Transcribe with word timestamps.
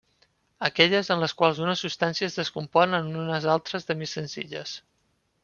Aquelles 0.69 1.11
en 1.15 1.19
les 1.23 1.35
quals 1.41 1.61
una 1.65 1.75
substància 1.81 2.31
es 2.31 2.39
descompon 2.39 2.99
en 3.01 3.13
unes 3.27 3.47
altres 3.59 3.87
de 3.91 3.99
més 4.01 4.19
senzilles. 4.19 4.75